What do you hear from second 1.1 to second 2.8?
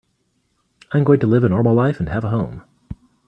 to live a normal life and have a home.